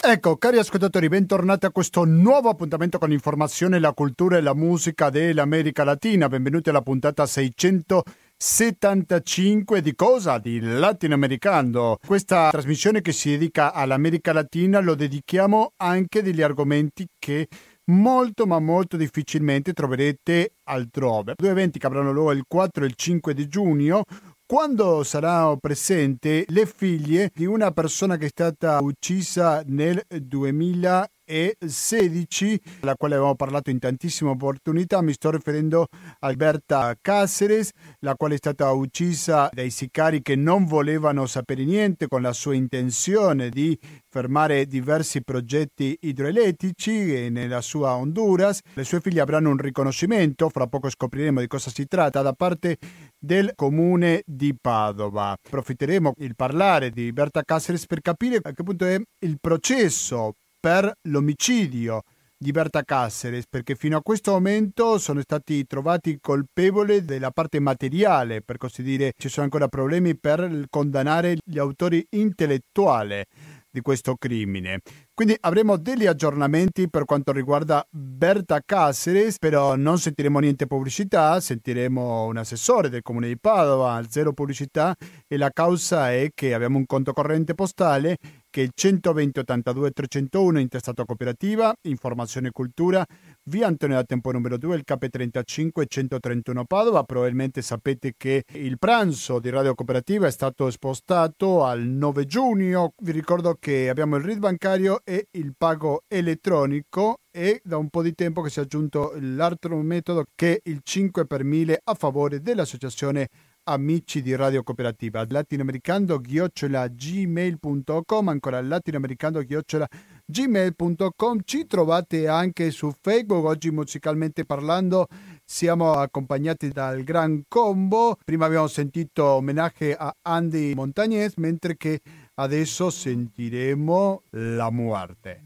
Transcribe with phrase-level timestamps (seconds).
[0.00, 5.10] Ecco, cari ascoltatori, bentornati a questo nuovo appuntamento con l'informazione, la cultura e la musica
[5.10, 6.28] dell'America Latina.
[6.28, 10.38] Benvenuti alla puntata 675 di cosa?
[10.38, 11.98] Di Latinoamericano.
[12.06, 17.48] Questa trasmissione che si dedica all'America Latina lo dedichiamo anche degli argomenti che
[17.88, 21.34] molto ma molto difficilmente troverete altrove.
[21.36, 24.02] Due eventi che avranno luogo il 4 e il 5 di giugno,
[24.48, 32.60] quando saranno presenti le figlie di una persona che è stata uccisa nel 2000 2016,
[32.80, 35.02] della quale abbiamo parlato in tantissime opportunità.
[35.02, 37.70] Mi sto riferendo a Alberta Cáceres,
[38.00, 42.54] la quale è stata uccisa dai sicari che non volevano sapere niente con la sua
[42.54, 43.78] intenzione di
[44.08, 48.60] fermare diversi progetti idroelettrici nella sua Honduras.
[48.72, 52.78] Le sue figlie avranno un riconoscimento, fra poco scopriremo di cosa si tratta, da parte
[53.18, 55.30] del comune di Padova.
[55.30, 60.92] Approfitteremo il parlare di Berta Cáceres per capire a che punto è il processo per
[61.02, 62.02] l'omicidio
[62.40, 68.42] di Berta Cáceres perché fino a questo momento sono stati trovati colpevoli della parte materiale,
[68.42, 73.24] per così dire ci sono ancora problemi per condannare gli autori intellettuali
[73.70, 74.80] di questo crimine.
[75.12, 82.24] Quindi avremo degli aggiornamenti per quanto riguarda Berta Cáceres, però non sentiremo niente pubblicità, sentiremo
[82.24, 84.94] un assessore del comune di Padova, zero pubblicità
[85.26, 88.16] e la causa è che abbiamo un conto corrente postale
[88.58, 93.06] che il 120 82 301 intestato cooperativa, informazione e cultura,
[93.44, 97.04] via Antonio da Tempo numero 2, il KP35 131 Padova.
[97.04, 102.94] Probabilmente sapete che il pranzo di Radio Cooperativa è stato spostato al 9 giugno.
[103.00, 108.02] Vi ricordo che abbiamo il RID bancario e il pago elettronico e da un po'
[108.02, 111.94] di tempo che si è aggiunto l'altro metodo che è il 5 per 1000 a
[111.94, 113.28] favore dell'associazione
[113.68, 119.86] amici di Radio Cooperativa latinoamericano chiocciola gmail.com ancora latinoamericano chiocciola
[120.24, 125.06] gmail.com ci trovate anche su Facebook oggi musicalmente parlando
[125.44, 128.18] siamo accompagnati dal Gran Combo.
[128.22, 132.00] Prima abbiamo sentito omenagge a Andy Montagnez mentre che
[132.34, 135.42] adesso sentiremo La Muerte.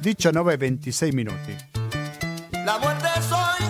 [0.00, 1.56] 19 e 26 minuti.
[2.64, 3.69] La muerte soy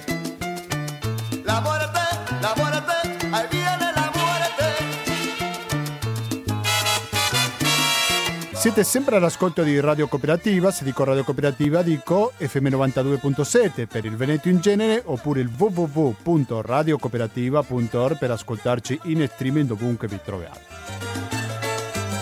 [8.61, 14.15] Siete sempre all'ascolto di Radio Cooperativa, se dico Radio Cooperativa dico FM 92.7 per il
[14.15, 20.59] Veneto in genere oppure il www.radiocooperativa.org per ascoltarci in streaming dovunque vi troviate.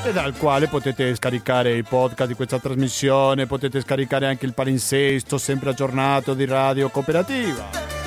[0.05, 5.37] E dal quale potete scaricare il podcast di questa trasmissione, potete scaricare anche il palinsesto
[5.37, 7.98] sempre aggiornato di Radio Cooperativa.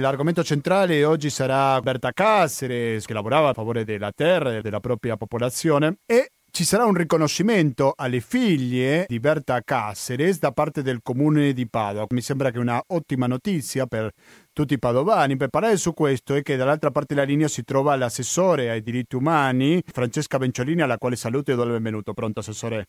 [0.00, 5.16] L'argomento centrale oggi sarà Berta Cáceres, che lavorava a favore della terra e della propria
[5.16, 11.52] popolazione, e ci sarà un riconoscimento alle figlie di Berta Cáceres da parte del comune
[11.52, 12.06] di Padova.
[12.10, 14.10] Mi sembra che una ottima notizia per
[14.52, 15.36] tutti i padovani.
[15.36, 19.16] Per parlare su questo è che dall'altra parte della linea si trova l'assessore ai diritti
[19.16, 22.12] umani, Francesca Benciolini, alla quale saluto e do il benvenuto.
[22.12, 22.86] Pronto, assessore?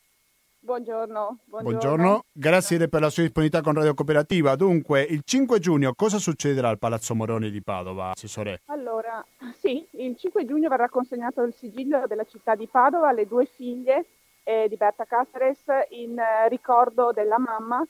[0.61, 1.79] Buongiorno, buongiorno.
[1.79, 2.25] buongiorno.
[2.33, 4.57] grazie per la sua disponibilità con Radio Cooperativa.
[4.57, 8.61] Dunque, il 5 giugno cosa succederà al Palazzo Moroni di Padova, Assessore?
[8.65, 9.25] Allora,
[9.57, 14.05] sì, il 5 giugno verrà consegnato il sigillo della città di Padova alle due figlie
[14.43, 17.81] eh, di Berta Cáceres in eh, ricordo della mamma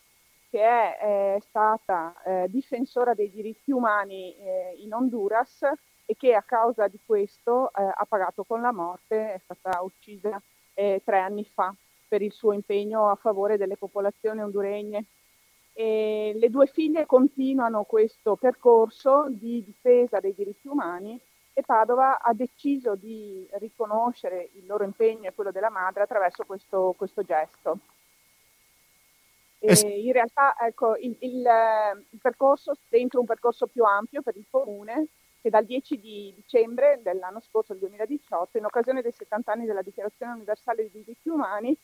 [0.51, 5.63] che è eh, stata eh, difensora dei diritti umani eh, in Honduras
[6.05, 10.39] e che a causa di questo eh, ha pagato con la morte, è stata uccisa
[11.03, 11.75] tre anni fa
[12.09, 15.05] per il suo impegno a favore delle popolazioni honduregne.
[15.73, 21.17] E le due figlie continuano questo percorso di difesa dei diritti umani
[21.53, 26.93] e Padova ha deciso di riconoscere il loro impegno e quello della madre attraverso questo,
[26.97, 27.79] questo gesto.
[29.59, 31.45] E in realtà ecco, il, il,
[32.09, 35.07] il percorso dentro un percorso più ampio per il comune
[35.41, 39.81] che dal 10 di dicembre dell'anno scorso, del 2018, in occasione dei 70 anni della
[39.81, 41.77] Dichiarazione universale dei diritti umani,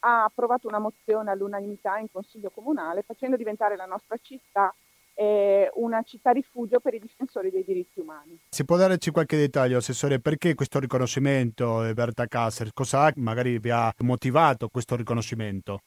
[0.00, 4.74] ha approvato una mozione all'unanimità in Consiglio Comunale facendo diventare la nostra città
[5.14, 8.38] eh, una città rifugio per i difensori dei diritti umani.
[8.48, 12.72] Si può darci qualche dettaglio, Assessore, perché questo riconoscimento, eh, Berta Kasser?
[12.72, 15.80] Cosa magari vi ha motivato questo riconoscimento?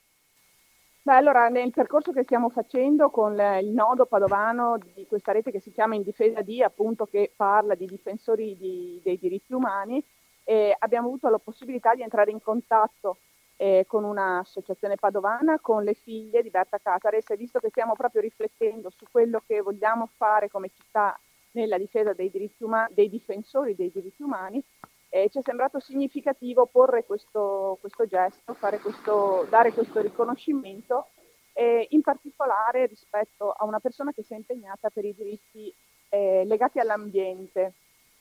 [1.02, 5.60] Beh, allora, nel percorso che stiamo facendo con il nodo padovano di questa rete che
[5.60, 10.02] si chiama In difesa di, appunto, che parla di difensori di, dei diritti umani,
[10.44, 13.18] eh, abbiamo avuto la possibilità di entrare in contatto
[13.64, 18.90] eh, con un'associazione padovana, con le figlie di Berta Casares visto che stiamo proprio riflettendo
[18.90, 21.18] su quello che vogliamo fare come città
[21.52, 24.62] nella difesa dei, diritti umani, dei difensori dei diritti umani,
[25.08, 31.08] eh, ci è sembrato significativo porre questo, questo gesto, questo, dare questo riconoscimento,
[31.54, 35.74] eh, in particolare rispetto a una persona che si è impegnata per i diritti
[36.10, 37.72] eh, legati all'ambiente.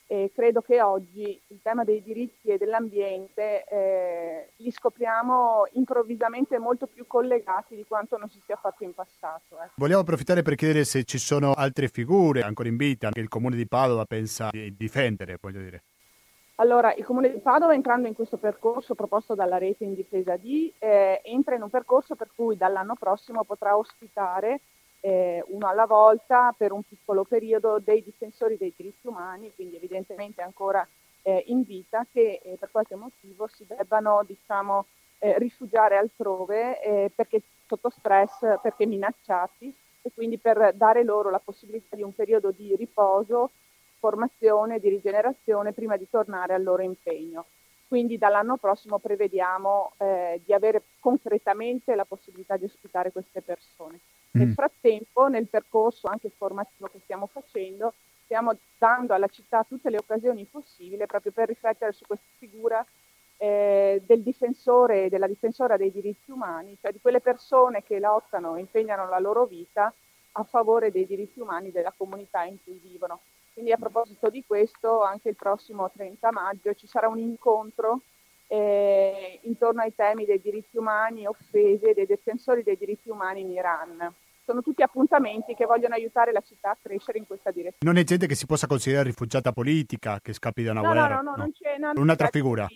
[0.05, 6.87] E credo che oggi il tema dei diritti e dell'ambiente eh, li scopriamo improvvisamente molto
[6.87, 9.61] più collegati di quanto non si sia fatto in passato.
[9.63, 9.69] Eh.
[9.75, 13.55] Vogliamo approfittare per chiedere se ci sono altre figure ancora in vita che il comune
[13.55, 15.83] di Padova pensa di difendere, voglio dire.
[16.57, 20.71] Allora, il Comune di Padova, entrando in questo percorso proposto dalla rete in difesa di,
[20.77, 24.61] eh, entra in un percorso per cui dall'anno prossimo potrà ospitare
[25.05, 30.41] eh, uno alla volta per un piccolo periodo dei difensori dei diritti umani, quindi evidentemente
[30.41, 30.87] ancora
[31.23, 34.85] eh, in vita, che eh, per qualche motivo si debbano diciamo,
[35.19, 41.41] eh, rifugiare altrove eh, perché sotto stress, perché minacciati e quindi per dare loro la
[41.43, 43.51] possibilità di un periodo di riposo
[43.99, 47.45] formazione, di rigenerazione prima di tornare al loro impegno.
[47.89, 53.99] Quindi dall'anno prossimo prevediamo eh, di avere concretamente la possibilità di ospitare queste persone.
[54.35, 54.41] Mm.
[54.41, 57.93] Nel frattempo, nel percorso anche formativo che stiamo facendo,
[58.23, 62.85] stiamo dando alla città tutte le occasioni possibili proprio per riflettere su questa figura
[63.37, 68.55] eh, del difensore e della difensora dei diritti umani, cioè di quelle persone che lottano
[68.55, 69.93] e impegnano la loro vita
[70.35, 73.19] a favore dei diritti umani della comunità in cui vivono.
[73.53, 78.01] Quindi a proposito di questo, anche il prossimo 30 maggio ci sarà un incontro
[78.53, 83.49] eh, intorno ai temi dei diritti umani offesi e dei difensori dei diritti umani in
[83.49, 84.13] Iran.
[84.45, 87.91] Sono tutti appuntamenti che vogliono aiutare la città a crescere in questa direzione.
[87.91, 91.15] Non è gente che si possa considerare rifugiata politica, che scappi da una no, guerra?
[91.15, 91.77] No, no, no, non c'è.
[91.79, 92.67] No, un'altra figura?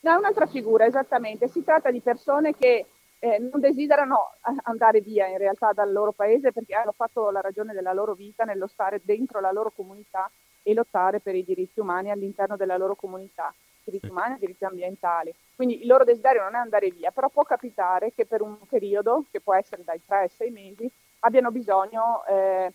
[0.00, 1.46] No, un'altra figura, esattamente.
[1.46, 2.86] Si tratta di persone che
[3.20, 4.32] eh, non desiderano
[4.64, 8.42] andare via in realtà dal loro paese perché hanno fatto la ragione della loro vita
[8.42, 10.28] nello stare dentro la loro comunità
[10.64, 13.54] e lottare per i diritti umani all'interno della loro comunità,
[13.84, 15.32] diritti umani e diritti ambientali.
[15.54, 19.24] Quindi il loro desiderio non è andare via, però può capitare che per un periodo,
[19.30, 20.90] che può essere dai 3 ai 6 mesi,
[21.20, 22.72] abbiano bisogno eh,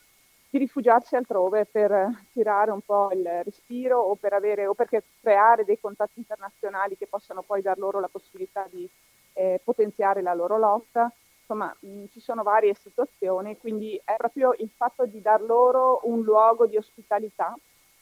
[0.50, 4.88] di rifugiarsi altrove per tirare un po' il respiro o per, avere, o per
[5.22, 8.90] creare dei contatti internazionali che possano poi dar loro la possibilità di
[9.34, 11.12] eh, potenziare la loro lotta.
[11.42, 16.22] Insomma, mh, ci sono varie situazioni, quindi è proprio il fatto di dar loro un
[16.22, 17.56] luogo di ospitalità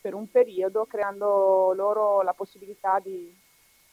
[0.06, 3.36] per un periodo, creando loro la possibilità di,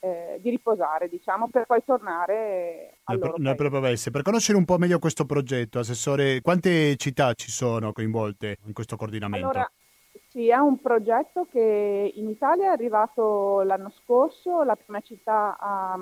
[0.01, 4.11] eh, di riposare, diciamo, per poi tornare al nel, loro nel proprio paese.
[4.11, 8.97] Per conoscere un po' meglio questo progetto, Assessore, quante città ci sono coinvolte in questo
[8.97, 9.47] coordinamento?
[9.49, 9.73] Allora,
[10.29, 15.99] sì, è un progetto che in Italia è arrivato l'anno scorso, la prima città a,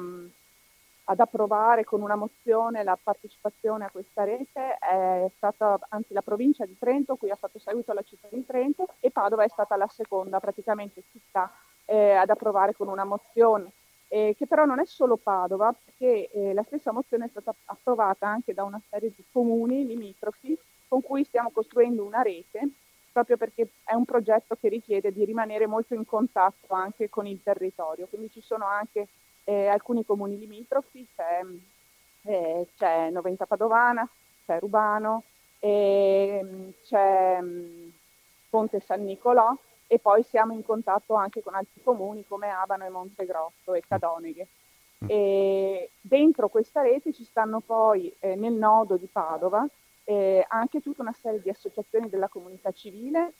[1.10, 6.64] ad approvare con una mozione la partecipazione a questa rete è stata anzi la provincia
[6.64, 9.88] di Trento, cui ha fatto seguito la città di Trento, e Padova è stata la
[9.88, 11.52] seconda praticamente città
[11.86, 13.72] eh, ad approvare con una mozione.
[14.06, 18.28] Eh, che però non è solo Padova, perché eh, la stessa mozione è stata approvata
[18.28, 22.68] anche da una serie di comuni limitrofi con cui stiamo costruendo una rete,
[23.10, 27.40] proprio perché è un progetto che richiede di rimanere molto in contatto anche con il
[27.42, 28.06] territorio.
[28.06, 29.08] Quindi ci sono anche
[29.50, 31.40] eh, alcuni comuni limitrofi, c'è,
[32.22, 34.08] eh, c'è Noventa Padovana,
[34.46, 35.24] c'è Rubano,
[35.58, 37.92] eh, c'è mh,
[38.48, 39.52] Ponte San Nicolò
[39.88, 44.46] e poi siamo in contatto anche con altri comuni come Abano e Montegrosso e Cadoneghe.
[45.04, 45.08] Mm.
[45.08, 49.66] E dentro questa rete ci stanno poi eh, nel nodo di Padova
[50.04, 53.32] eh, anche tutta una serie di associazioni della comunità civile,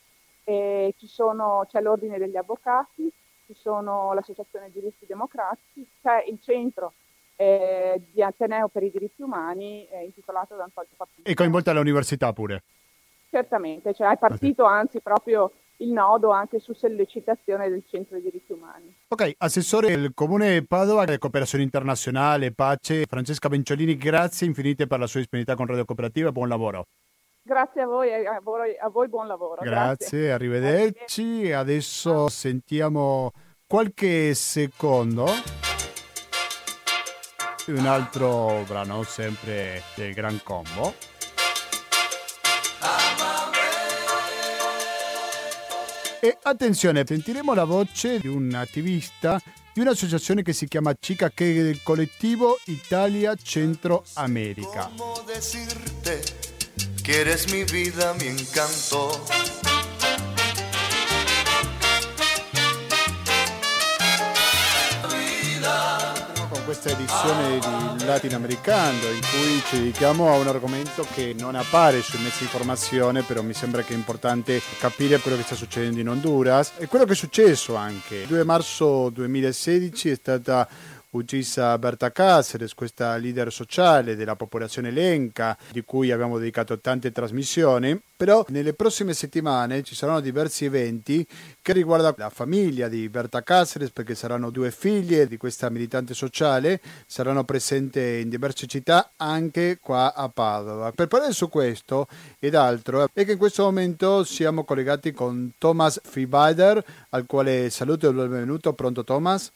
[0.43, 3.11] eh, sono, c'è l'Ordine degli Avvocati,
[3.45, 6.93] ci sono l'Associazione Giuristi Democratici, c'è il centro
[7.35, 11.23] eh, di Ateneo per i diritti umani eh, intitolato da Antonio Papini.
[11.23, 12.63] E coinvolta l'università pure?
[13.29, 18.51] Certamente, cioè è partito anzi proprio il nodo anche su sollecitazione del Centro dei diritti
[18.51, 18.95] umani.
[19.07, 25.19] Ok, Assessore del Comune Padova, Cooperazione Internazionale, Pace, Francesca Benciolini, grazie infinite per la sua
[25.19, 26.85] disponibilità con Radio Cooperativa e buon lavoro.
[27.43, 29.61] Grazie a voi, a voi, a voi buon lavoro.
[29.61, 30.31] Grazie, Grazie.
[30.31, 31.51] arrivederci.
[31.51, 33.31] Adesso sentiamo
[33.65, 35.25] qualche secondo.
[37.67, 40.93] Un altro brano sempre del Gran Combo.
[46.23, 49.41] E attenzione, sentiremo la voce di un attivista
[49.73, 54.91] di un'associazione che si chiama CICA, che è il collettivo Italia Centro America.
[57.11, 59.25] ¿Cómo decirte que eres mi vida, mi encanto?
[66.49, 67.59] con questa edizione
[67.97, 72.43] di Latinoamericano in cui ci dedichiamo a un argomento che non appare sui mezzi di
[72.45, 76.87] informazione, però mi sembra che è importante capire quello che sta succedendo in Honduras e
[76.87, 78.15] quello che è successo anche.
[78.15, 80.67] Il 2 marzo 2016 è stata
[81.11, 87.99] uccisa Berta Cáceres, questa leader sociale della popolazione lenca, di cui abbiamo dedicato tante trasmissioni,
[88.15, 91.25] però nelle prossime settimane ci saranno diversi eventi
[91.61, 96.79] che riguardano la famiglia di Berta Cáceres, perché saranno due figlie di questa militante sociale,
[97.05, 100.91] saranno presenti in diverse città, anche qua a Padova.
[100.91, 102.07] Per parlare su questo
[102.39, 108.09] ed altro, è che in questo momento siamo collegati con Thomas Fibader, al quale saluto
[108.09, 108.73] e benvenuto.
[108.73, 109.51] Pronto Thomas?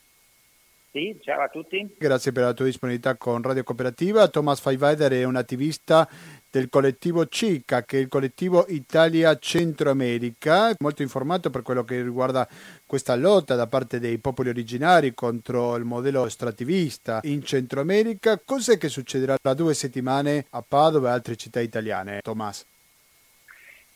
[0.95, 1.93] Sì, ciao a tutti.
[1.97, 4.29] Grazie per la tua disponibilità con Radio Cooperativa.
[4.29, 6.07] Thomas Feiweider è un attivista
[6.49, 12.01] del collettivo CICA, che è il collettivo Italia Centro America, molto informato per quello che
[12.01, 12.47] riguarda
[12.85, 18.39] questa lotta da parte dei popoli originari contro il modello estrattivista in Centro America.
[18.39, 22.65] Cos'è che succederà tra due settimane a Padova e altre città italiane, Thomas?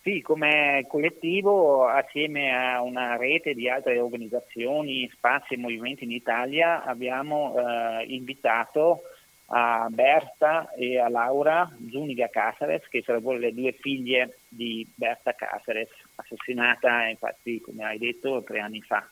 [0.09, 6.83] Sì, come collettivo, assieme a una rete di altre organizzazioni, spazi e movimenti in Italia,
[6.83, 9.01] abbiamo eh, invitato
[9.49, 15.89] a Berta e a Laura Zuniga Casares, che sarebbero le due figlie di Berta Casares,
[16.15, 19.07] assassinata infatti, come hai detto, tre anni fa.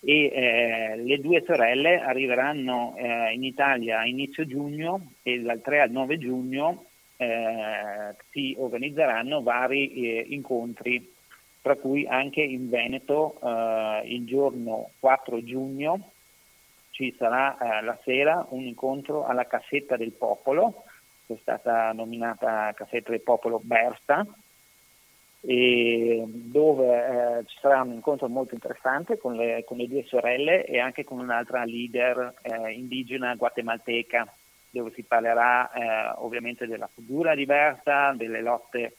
[0.00, 5.82] E eh, le due sorelle arriveranno eh, in Italia a inizio giugno e dal 3
[5.82, 6.86] al 9 giugno
[7.16, 11.12] eh, si organizzeranno vari eh, incontri,
[11.60, 16.10] tra cui anche in Veneto eh, il giorno 4 giugno
[16.90, 20.84] ci sarà eh, la sera un incontro alla Cassetta del Popolo,
[21.26, 24.26] che è stata nominata Cassetta del Popolo Bersta,
[25.46, 30.78] dove eh, ci sarà un incontro molto interessante con le, con le, due sorelle e
[30.78, 34.26] anche con un'altra leader eh, indigena guatemalteca
[34.74, 38.96] dove si parlerà eh, ovviamente della figura diversa, delle lotte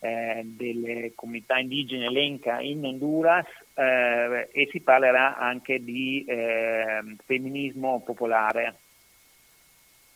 [0.00, 8.02] eh, delle comunità indigene Lenca in Honduras eh, e si parlerà anche di ehm, femminismo
[8.04, 8.76] popolare.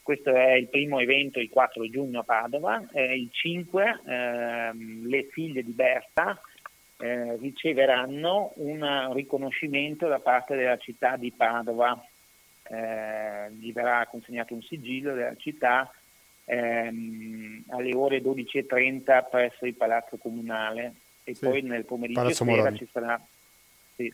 [0.03, 5.63] Questo è il primo evento il 4 giugno a Padova, il 5 ehm, le figlie
[5.63, 6.39] di Berta
[6.99, 11.99] eh, riceveranno un riconoscimento da parte della città di Padova
[12.65, 15.93] eh, gli verrà consegnato un sigillo della città
[16.45, 22.89] ehm, alle ore 12.30 presso il Palazzo Comunale e sì, poi nel pomeriggio sera ci
[22.91, 23.21] sarà
[23.95, 24.13] sì,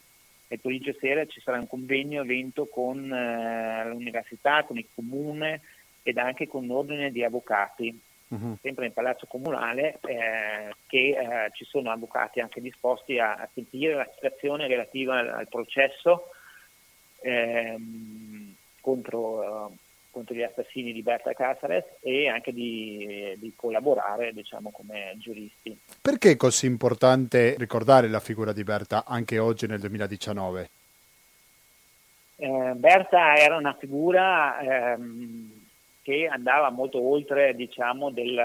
[0.48, 5.60] nel pomeriggio sera ci sarà un convegno evento con eh, l'università, con il comune
[6.02, 8.00] ed anche con l'ordine di avvocati.
[8.28, 8.58] Uh-huh.
[8.60, 13.94] sempre nel Palazzo Comunale, eh, che eh, ci sono avvocati anche disposti a, a sentire
[13.94, 16.28] la situazione relativa al, al processo
[17.22, 18.17] ehm,
[18.88, 19.76] contro, uh,
[20.10, 25.78] contro, gli assassini di Berta Casares e anche di, di collaborare diciamo, come giuristi.
[26.00, 30.70] Perché è così importante ricordare la figura di Berta anche oggi nel 2019?
[32.36, 35.58] Eh, Berta era una figura ehm,
[36.02, 38.42] che andava molto oltre diciamo, del,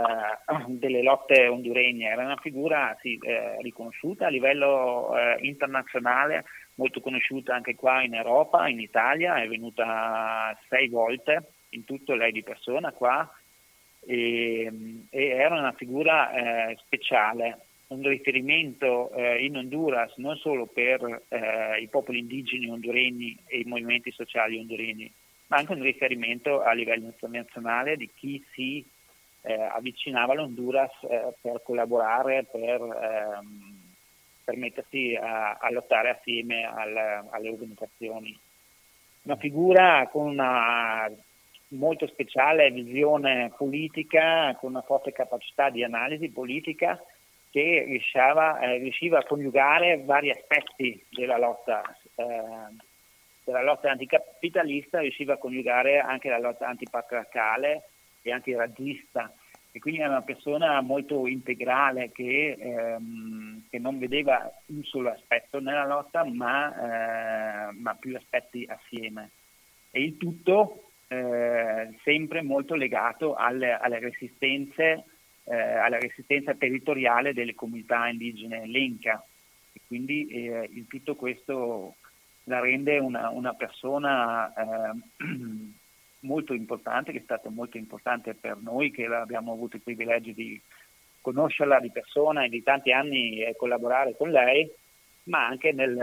[0.67, 6.43] delle lotte honduregne, era una figura sì, eh, riconosciuta a livello eh, internazionale
[6.75, 12.31] molto conosciuta anche qua in Europa, in Italia, è venuta sei volte in tutto lei
[12.31, 13.29] di persona qua
[14.05, 14.71] e,
[15.09, 21.81] e era una figura eh, speciale, un riferimento eh, in Honduras non solo per eh,
[21.81, 25.11] i popoli indigeni honduregni e i movimenti sociali honduregni,
[25.47, 28.85] ma anche un riferimento a livello internazionale di chi si
[29.41, 33.82] eh, avvicinava all'Honduras eh, per collaborare, per ehm,
[34.43, 38.37] per mettersi a, a lottare assieme al, alle organizzazioni.
[39.23, 41.09] Una figura con una
[41.69, 47.01] molto speciale visione politica, con una forte capacità di analisi politica
[47.49, 51.81] che riusciva, eh, riusciva a coniugare vari aspetti della lotta,
[52.15, 52.75] eh,
[53.43, 57.83] della lotta anticapitalista, riusciva a coniugare anche la lotta antipatriarcale
[58.21, 59.31] e antirazzista
[59.71, 63.42] e quindi era una persona molto integrale che, ehm,
[63.73, 69.31] che non vedeva un solo aspetto nella lotta ma, eh, ma più aspetti assieme.
[69.89, 75.05] E il tutto eh, sempre molto legato alle, alle resistenze
[75.45, 79.25] eh, alla resistenza territoriale delle comunità indigene Lenca.
[79.87, 81.95] Quindi eh, in tutto questo
[82.43, 84.99] la rende una, una persona eh,
[86.21, 90.61] molto importante, che è stata molto importante per noi che abbiamo avuto il privilegio di
[91.23, 94.69] conoscerla di persona e di tanti anni eh, collaborare con lei,
[95.25, 95.97] ma anche nel,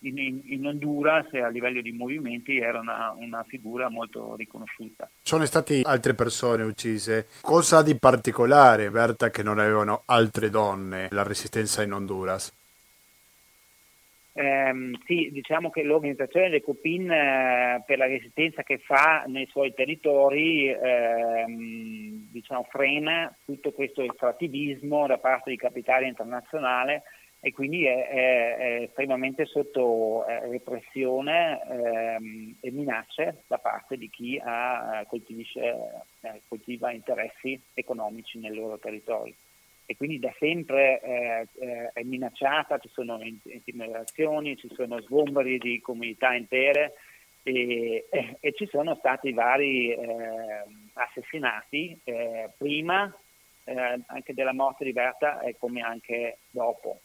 [0.00, 5.08] in, in, Honduras a livello di movimenti era una, una, figura molto riconosciuta.
[5.20, 7.26] Sono state altre persone uccise.
[7.42, 12.55] Cosa di particolare, Berta, che non avevano altre donne la resistenza in Honduras?
[14.38, 19.72] Eh, sì, diciamo che l'organizzazione del Copin eh, per la resistenza che fa nei suoi
[19.72, 21.44] territori eh,
[22.30, 27.04] diciamo, frena tutto questo estrattivismo da parte di capitale internazionale
[27.40, 34.10] e quindi è, è, è estremamente sotto eh, repressione ehm, e minacce da parte di
[34.10, 39.32] chi ha, eh, coltiva interessi economici nel loro territorio
[39.86, 45.80] e quindi da sempre eh, eh, è minacciata, ci sono intimidazioni, ci sono sgomberi di
[45.80, 46.94] comunità intere
[47.44, 50.64] e, e, e ci sono stati vari eh,
[50.94, 53.16] assassinati eh, prima
[53.64, 57.00] eh, anche della morte di Berta e come anche dopo.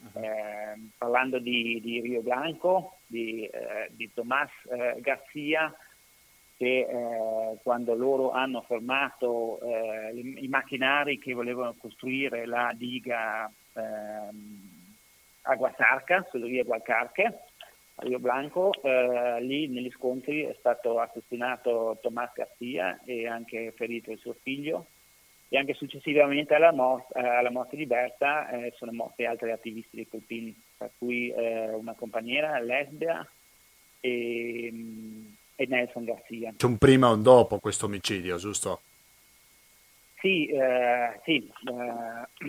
[0.00, 0.88] Uh-huh.
[0.96, 3.46] parlando di, di, Rio Blanco, di,
[3.90, 4.48] di Tomás
[4.96, 5.76] Garcia,
[6.60, 14.96] che eh, quando loro hanno fermato eh, i, macchinari che volevano costruire la diga ehm,
[15.40, 17.24] a Guasarca, sulla via Gualcarche,
[17.94, 24.10] a Rio Blanco, eh, lì negli scontri è stato assassinato Tomás Garcia e anche ferito
[24.10, 24.88] il suo figlio.
[25.48, 30.08] E anche successivamente alla, mort- alla morte di Berta eh, sono morti altri attivisti dei
[30.08, 33.26] Colpini, tra cui eh, una compagniera lesbia
[33.98, 34.72] e
[35.60, 36.54] e Nelson Garcia.
[36.56, 38.80] C'è un prima e un dopo questo omicidio, giusto?
[40.18, 41.52] Sì, eh, sì.
[41.68, 42.48] Eh,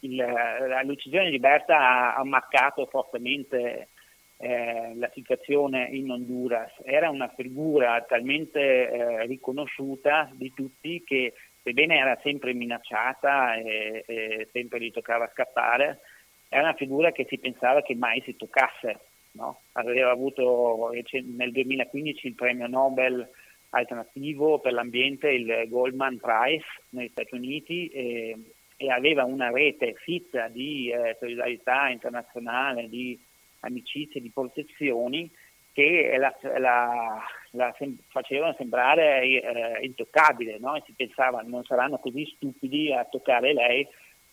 [0.08, 3.90] il, l'uccisione di Berta ha, ha marcato fortemente
[4.38, 6.72] eh, la situazione in Honduras.
[6.82, 14.48] Era una figura talmente eh, riconosciuta di tutti che sebbene era sempre minacciata e, e
[14.50, 16.00] sempre gli toccava scappare,
[16.48, 19.60] era una figura che si pensava che mai si toccasse no?
[19.72, 20.90] aveva avuto
[21.36, 23.28] nel 2015 il premio Nobel
[23.70, 28.36] alternativo per l'ambiente, il Goldman Prize negli Stati Uniti e,
[28.76, 33.18] e aveva una rete fitta di eh, solidarietà internazionale, di
[33.60, 35.30] amicizie, di protezioni
[35.72, 40.74] che la, la, la sem- facevano sembrare eh, intoccabile no?
[40.74, 43.86] e si pensava non saranno così stupidi a toccare lei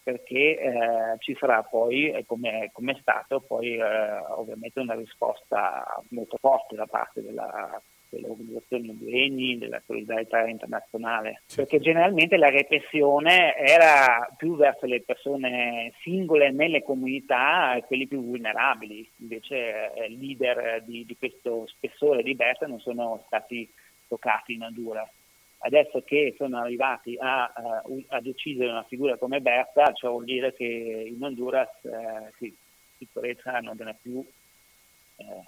[0.07, 0.71] perché eh,
[1.17, 7.21] ci sarà poi, come è stato, poi eh, ovviamente una risposta molto forte da parte
[7.21, 11.57] della, delle organizzazioni honduregni, della solidarietà internazionale, sì.
[11.57, 18.23] perché generalmente la repressione era più verso le persone singole nelle comunità e quelli più
[18.23, 23.69] vulnerabili, invece eh, leader di, di questo spessore di Berta non sono stati
[24.07, 25.16] toccati in Honduras
[25.59, 27.51] adesso che sono arrivati a,
[27.85, 32.55] uh, a, decidere una figura come Berta, ciò vuol dire che in Honduras uh, sì,
[32.97, 35.45] sicurezza non è più uh,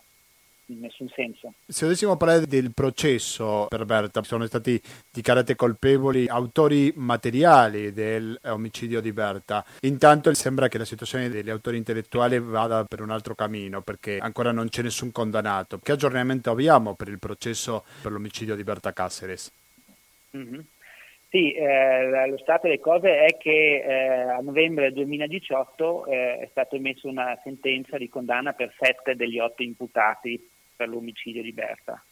[0.70, 1.54] in nessun senso.
[1.68, 4.80] Se dovessimo parlare del processo per Berta, sono stati
[5.12, 9.66] dichiarati colpevoli autori materiali dell'omicidio di Berta.
[9.82, 14.52] Intanto sembra che la situazione degli autori intellettuali vada per un altro cammino perché ancora
[14.52, 15.80] non c'è nessun condannato.
[15.80, 19.52] Che aggiornamento abbiamo per il processo per l'omicidio di Berta Cáceres?
[20.38, 20.60] Mm-hmm.
[21.30, 26.76] Sì, eh, lo stato delle cose è che eh, a novembre 2018 eh, è stata
[26.76, 32.04] emessa una sentenza di condanna per sette degli otto imputati per l'omicidio di Berta.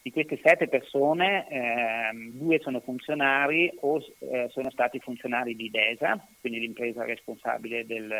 [0.00, 6.24] Di queste sette persone, ehm, due sono funzionari o eh, sono stati funzionari di DESA,
[6.40, 8.14] quindi l'impresa responsabile del,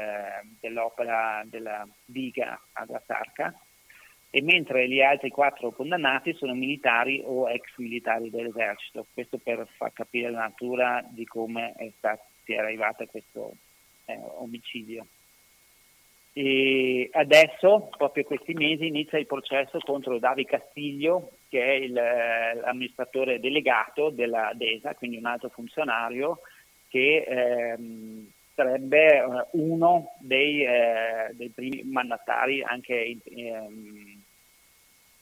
[0.59, 3.55] dell'opera della diga a Guasarca,
[4.31, 9.07] e mentre gli altri quattro condannati sono militari o ex militari dell'esercito.
[9.13, 13.55] Questo per far capire la natura di come è stato, si è arrivato a questo
[14.07, 15.07] eh, omicidio.
[16.39, 22.57] E adesso, proprio questi mesi, inizia il processo contro Davi Castiglio, che è il, eh,
[22.57, 26.41] l'amministratore delegato della DESA, quindi un altro funzionario
[26.89, 34.16] che ehm, sarebbe eh, uno dei, eh, dei, primi mandatari anche ehm,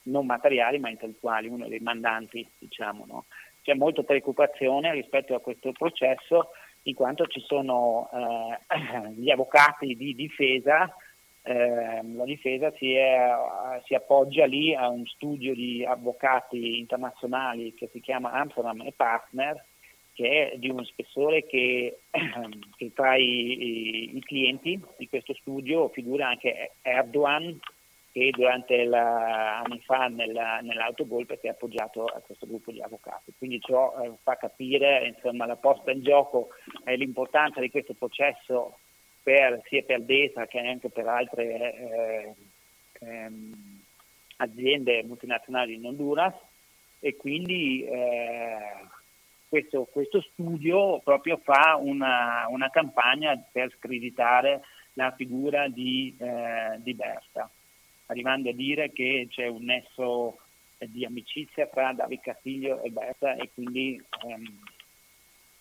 [0.05, 3.05] non materiali ma intellettuali, uno dei mandanti, diciamo.
[3.07, 3.25] No?
[3.61, 6.51] C'è molta preoccupazione rispetto a questo processo
[6.83, 10.93] in quanto ci sono eh, gli avvocati di difesa,
[11.41, 13.29] eh, la difesa si, è,
[13.85, 19.63] si, appoggia lì a un studio di avvocati internazionali che si chiama Amsterdam e Partner
[20.15, 21.99] che è di uno spessore che,
[22.77, 27.59] che tra i, i, clienti di questo studio figura anche Erdogan
[28.15, 33.33] che durante la, anni fa nella, nell'autogolpe si è appoggiato a questo gruppo di avvocati.
[33.37, 36.51] Quindi ciò eh, fa capire insomma, la posta in gioco
[36.85, 38.77] e l'importanza di questo processo
[39.21, 42.35] per, sia per DESA che anche per altre eh,
[42.99, 43.83] ehm,
[44.37, 46.35] aziende multinazionali in Honduras
[47.01, 48.57] e quindi eh,
[49.49, 54.61] questo, questo, studio proprio fa una, una, campagna per screditare
[54.93, 57.49] la figura di, eh, di Berta
[58.07, 60.37] arrivando a dire che c'è un nesso
[60.77, 64.59] di amicizia fra David Castiglio e Berta e quindi ehm,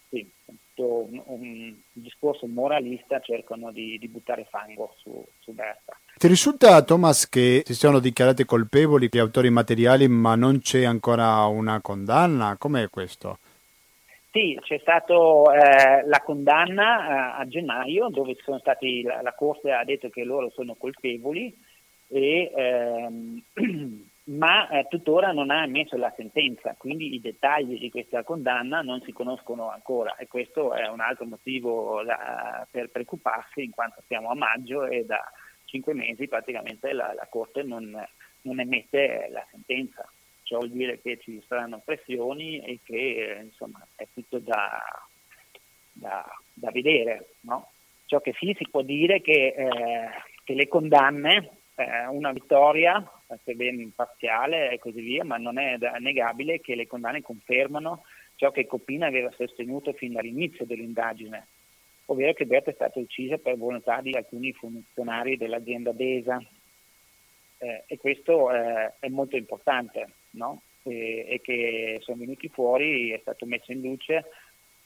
[0.08, 0.30] sì,
[0.76, 5.96] un, un, discorso moralista cercano di, di buttare fango su, su, Berta.
[6.16, 11.44] Ti risulta, Thomas, che si siano dichiarati colpevoli gli autori materiali ma non c'è ancora
[11.46, 12.56] una condanna?
[12.58, 13.38] Com'è questo?
[14.30, 19.70] Sì, c'è stata eh, la condanna eh, a gennaio dove sono stati, la, la Corte
[19.70, 21.56] ha detto che loro sono colpevoli
[22.14, 23.42] e, ehm,
[24.38, 29.02] ma eh, tuttora non ha emesso la sentenza, quindi i dettagli di questa condanna non
[29.02, 34.28] si conoscono ancora e questo è un altro motivo da, per preoccuparsi in quanto siamo
[34.30, 35.20] a maggio e da
[35.64, 37.90] cinque mesi praticamente la, la Corte non,
[38.42, 40.08] non, emette la sentenza.
[40.44, 44.80] Ciò vuol dire che ci saranno pressioni e che insomma, è tutto da,
[45.92, 47.30] da, da vedere.
[47.40, 47.70] No?
[48.06, 50.08] Ciò che sì si può dire è che, eh,
[50.44, 53.02] che le condanne eh, una vittoria,
[53.42, 58.04] sebbene parziale e così via, ma non è negabile che le condanne confermano
[58.36, 61.46] ciò che Copina aveva sostenuto fin dall'inizio dell'indagine,
[62.06, 66.42] ovvero che Berta è stata uccisa per volontà di alcuni funzionari dell'azienda Desa.
[67.58, 70.62] Eh, e questo eh, è molto importante, no?
[70.84, 74.24] e, e, che sono venuti fuori, è stato messo in luce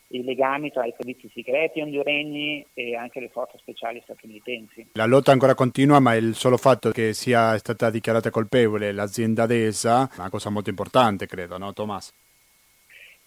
[0.09, 4.89] i legami tra i servizi segreti honduregni e anche le forze speciali statunitensi.
[4.93, 10.11] La lotta ancora continua, ma il solo fatto che sia stata dichiarata colpevole l'azienda DESA
[10.17, 12.13] è una cosa molto importante, credo, no Tomas?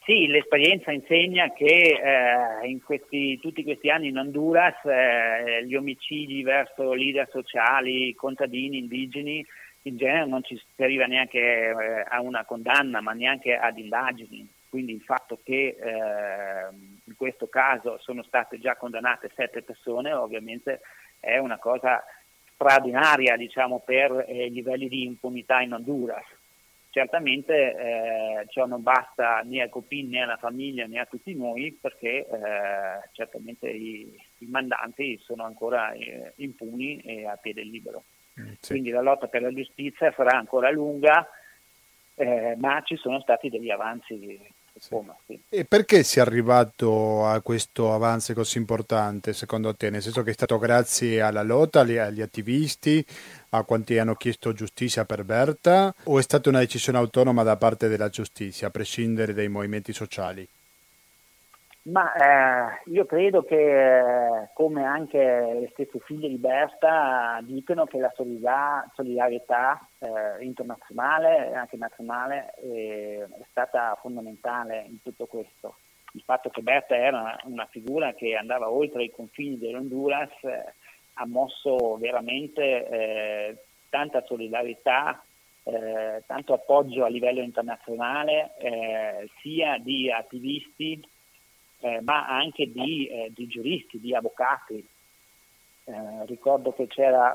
[0.03, 6.41] Sì, l'esperienza insegna che eh, in questi, tutti questi anni in Honduras eh, gli omicidi
[6.41, 9.45] verso leader sociali, contadini, indigeni,
[9.83, 14.49] in genere non ci si arriva neanche eh, a una condanna, ma neanche ad indagini
[14.71, 20.79] quindi il fatto che eh, in questo caso sono state già condannate sette persone ovviamente
[21.19, 22.01] è una cosa
[22.53, 26.23] straordinaria diciamo, per eh, i livelli di impunità in Honduras.
[26.89, 31.77] Certamente eh, ciò non basta né a Copin né alla famiglia né a tutti noi
[31.79, 38.03] perché eh, certamente i, i, mandanti sono ancora eh, impuni e a piede libero.
[38.39, 38.71] Mm, sì.
[38.71, 41.27] Quindi la lotta per la giustizia sarà ancora lunga,
[42.15, 44.39] eh, ma ci sono stati degli avanzi
[44.83, 45.39] Insomma, sì.
[45.47, 49.91] E perché si è arrivato a questo avanzo così importante secondo te?
[49.91, 53.05] Nel senso che è stato grazie alla lotta, agli attivisti,
[53.49, 57.87] a quanti hanno chiesto giustizia per Berta o è stata una decisione autonoma da parte
[57.89, 60.47] della giustizia, a prescindere dai movimenti sociali?
[61.83, 68.13] Ma eh, io credo che, come anche le stesse figlie di Berta, dicono che la
[68.93, 75.77] solidarietà eh, internazionale e anche nazionale eh, è stata fondamentale in tutto questo.
[76.13, 80.73] Il fatto che Berta era una figura che andava oltre i confini dell'Honduras eh,
[81.15, 83.57] ha mosso veramente eh,
[83.89, 85.23] tanta solidarietà
[85.63, 90.99] eh, tanto appoggio a livello internazionale eh, sia di attivisti
[91.81, 94.87] eh, ma anche di, eh, di, giuristi, di avvocati.
[95.83, 96.87] Eh, ricordo che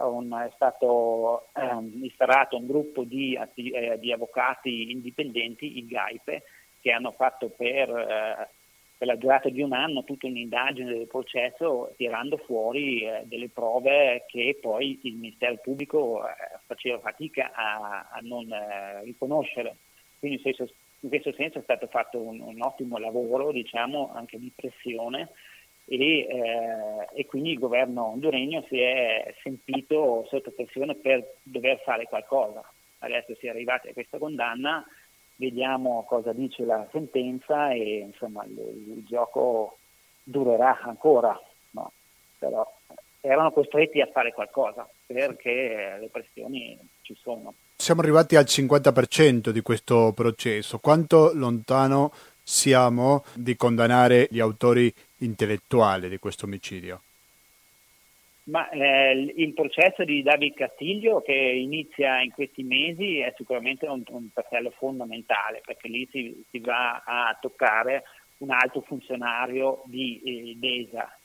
[0.02, 6.42] un, è stato ehm, instaurato un gruppo di, eh, di, avvocati indipendenti, il GAIPE,
[6.80, 8.48] che hanno fatto per, eh,
[8.96, 14.24] per, la durata di un anno tutta un'indagine del processo tirando fuori eh, delle prove
[14.28, 16.22] che poi il Ministero Pubblico
[16.66, 18.46] faceva fatica a, a non
[19.02, 19.76] riconoscere.
[20.20, 20.54] Quindi se
[21.00, 25.30] in questo senso è stato fatto un, un ottimo lavoro, diciamo, anche di pressione
[25.84, 32.04] e, eh, e, quindi il governo honduregno si è sentito sotto pressione per dover fare
[32.04, 32.62] qualcosa.
[32.98, 34.84] Adesso si è arrivati a questa condanna,
[35.36, 39.78] vediamo cosa dice la sentenza e insomma il, il gioco
[40.24, 41.38] durerà ancora,
[41.70, 41.92] no?
[42.38, 42.66] però
[43.20, 47.54] erano costretti a fare qualcosa perché le pressioni ci sono
[47.86, 50.80] siamo arrivati al 50% di questo processo.
[50.80, 52.10] Quanto lontano
[52.42, 57.02] siamo di condannare gli autori intellettuali di questo omicidio?
[58.46, 64.02] Ma eh, il processo di David Castiglio che inizia in questi mesi è sicuramente un,
[64.08, 68.02] un tassello fondamentale perché lì si, si, va a toccare
[68.38, 71.15] un alto funzionario di eh, DESA.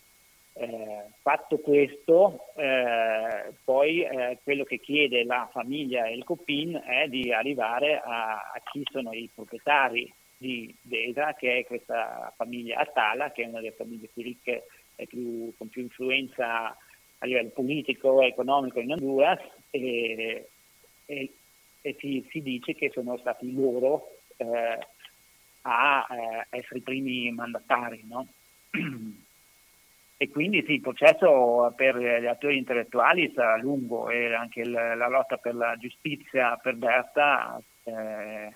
[0.54, 7.08] Eh, fatto questo, eh, poi eh, quello che chiede la famiglia e il COPIN è
[7.08, 13.32] di arrivare a, a chi sono i proprietari di DESA, che è questa famiglia Atala,
[13.32, 16.76] che è una delle famiglie più ricche e più, con più influenza
[17.20, 20.50] a livello politico e economico in Honduras, e,
[21.06, 21.34] e,
[21.82, 24.80] e si, si, dice che sono stati loro eh,
[25.62, 28.04] a eh, essere i primi mandatari.
[28.08, 28.28] No?
[30.22, 35.08] e quindi sì, il processo per gli attori intellettuali sarà lungo e anche il, la
[35.08, 38.56] lotta per la giustizia per Berta eh,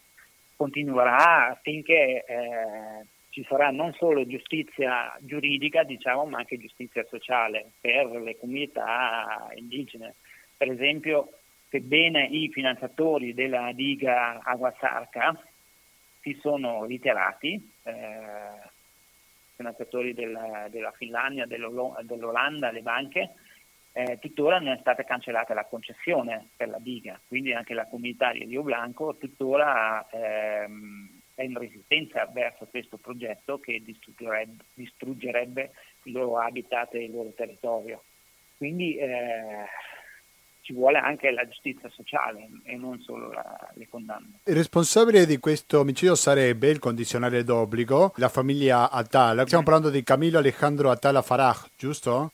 [0.56, 8.12] continuerà finché eh, ci sarà non solo giustizia giuridica, diciamo, ma anche giustizia sociale per
[8.12, 10.13] le comunità indigene.
[10.56, 11.32] Per esempio,
[11.69, 15.36] sebbene i finanziatori della diga Aguasarca
[16.21, 18.73] si sono ritirati, eh,
[19.56, 23.34] finanziatori della, della Finlandia, dell'Olanda, le banche,
[23.98, 28.34] eh, tuttora non è stata cancellata la concessione per la diga, quindi anche la comunità
[28.34, 35.72] di Rio Blanco tuttora ehm, è in resistenza verso questo progetto che distruggerebbe, distruggerebbe
[36.04, 38.04] il loro habitat e il loro territorio.
[38.58, 39.65] Quindi eh,
[40.65, 44.39] ci vuole anche la giustizia sociale e non solo la, le condanne.
[44.45, 49.45] Il responsabile di questo omicidio sarebbe il condizionale d'obbligo, la famiglia Atala.
[49.45, 52.32] Stiamo parlando di Camilo Alejandro Atala Faraj, giusto?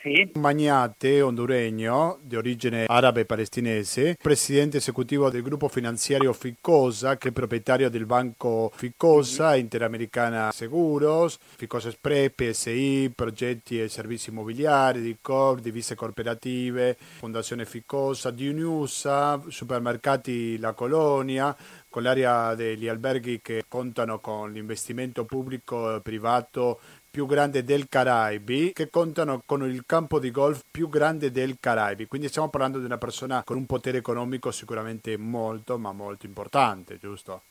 [0.00, 0.30] Sì.
[0.34, 7.90] Un magnate honduregno di origine arabe-palestinese, presidente esecutivo del gruppo finanziario Ficosa, che è proprietario
[7.90, 9.60] del banco Ficosa, mm-hmm.
[9.60, 18.30] Interamericana Seguros, Ficosa Express, PSI, progetti e servizi immobiliari, di COP, divise corporative, Fondazione Ficosa,
[18.30, 21.56] di Uniusa, supermercati La Colonia,
[21.88, 26.80] con l'area degli alberghi che contano con l'investimento pubblico e privato
[27.14, 32.06] più grande del Caraibi, che contano con il campo di golf più grande del Caraibi.
[32.06, 36.98] Quindi stiamo parlando di una persona con un potere economico sicuramente molto, ma molto importante,
[36.98, 37.42] giusto?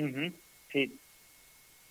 [0.00, 0.28] Mm-hmm,
[0.68, 0.98] sì.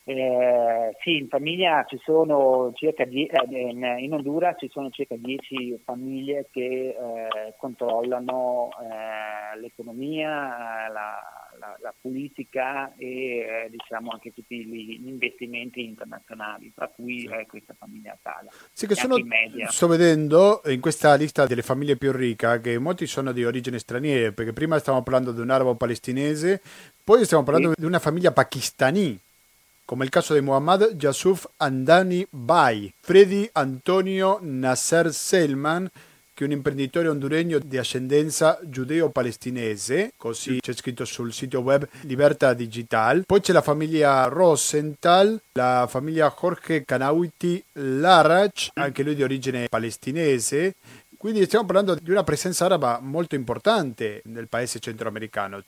[0.08, 5.82] Eh, sì, in famiglia ci sono circa die- eh, in Honduras ci sono circa 10
[5.84, 11.18] famiglie che eh, controllano eh, l'economia, la,
[11.58, 17.26] la, la politica e eh, diciamo anche tutti gli investimenti internazionali, tra cui sì.
[17.26, 18.52] eh, questa famiglia Tala.
[18.72, 19.15] Sì, che sono,
[19.70, 24.32] sto vedendo in questa lista delle famiglie più ricche che molti sono di origine straniera,
[24.34, 26.62] perché prima stavamo parlando di un arabo palestinese,
[27.04, 27.76] poi stiamo parlando sì.
[27.80, 29.20] di una famiglia pakistani
[29.86, 35.88] come il caso di Muhammad Yasuf Andani Bai, Freddy Antonio Nasser Selman,
[36.34, 42.54] che è un imprenditore honduregno di ascendenza giudeo-palestinese, così c'è scritto sul sito web Libertà
[42.54, 43.24] Digital.
[43.26, 50.74] Poi c'è la famiglia Rosenthal, la famiglia Jorge Kanawiti Larach, anche lui di origine palestinese.
[51.15, 55.63] Quindi stiamo parlando di una presenza araba molto importante nel paese centroamericano.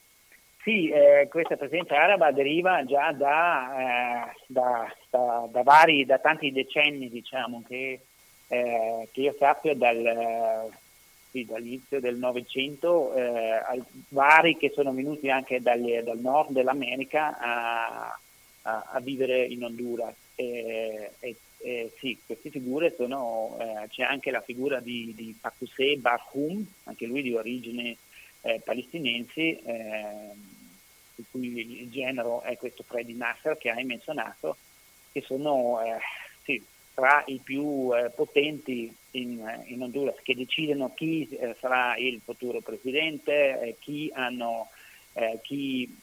[0.68, 6.52] Sì, eh, questa presenza araba deriva già da, eh, da, da, da, vari, da tanti
[6.52, 8.02] decenni, diciamo, che
[8.50, 10.70] eh, che io sappia dal,
[11.32, 13.62] sì, dall'inizio del Novecento, eh,
[14.10, 18.20] vari che sono venuti anche dal, dal nord dell'America a,
[18.64, 20.16] a, a, vivere in Honduras.
[20.36, 26.62] E, e, sì, queste figure sono, eh, c'è anche la figura di, di Pakuseh Barhum,
[26.84, 27.98] anche lui di origini
[28.42, 30.56] eh, palestinensi, eh,
[31.18, 34.56] di cui genero è questo Freddy Nasser che hai menzionato,
[35.12, 35.98] che sono eh,
[36.44, 42.22] sì, tra i più eh, potenti in, in, Honduras che decidono chi eh, sarà il
[42.24, 44.70] futuro presidente, eh, chi, hanno,
[45.14, 45.98] eh, chi,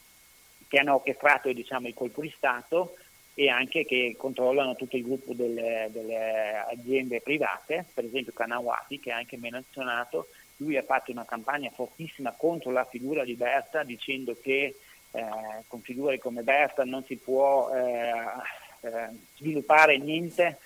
[0.66, 2.96] che hanno orchestrato diciamo, il colpo di Stato
[3.34, 9.12] e anche che controllano tutto il gruppo delle, delle aziende private, per esempio Kanawati che
[9.12, 14.36] ha anche menzionato, lui ha fatto una campagna fortissima contro la figura di Berta dicendo
[14.40, 14.76] che
[15.14, 20.58] eh, con figure come Berta non si può eh, sviluppare niente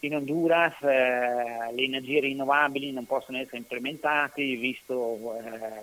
[0.00, 5.82] in Honduras eh, le energie rinnovabili non possono essere implementate, visto eh,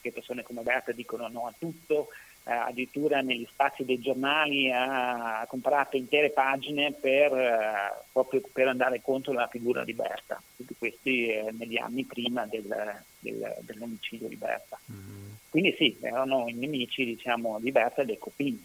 [0.00, 2.08] che persone come Berta dicono no a tutto,
[2.44, 9.00] eh, addirittura negli spazi dei giornali ha comprato intere pagine per, eh, proprio per andare
[9.02, 12.72] contro la figura di Berta, tutti questi eh, negli anni prima del,
[13.18, 14.78] del, dell'omicidio di Berta.
[14.92, 15.23] Mm.
[15.54, 18.60] Quindi sì, erano i nemici diciamo, di Berta e Copini,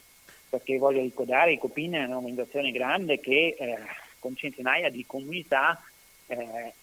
[0.50, 3.78] perché voglio ricordare, i Copini è un'organizzazione grande che eh,
[4.18, 5.80] con centinaia di comunità
[6.26, 6.74] eh,